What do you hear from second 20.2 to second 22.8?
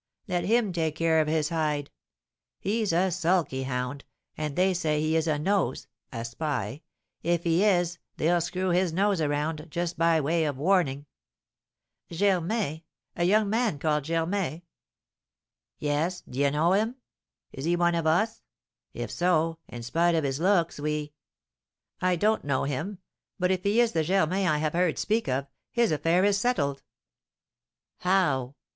his looks, we" "I don't know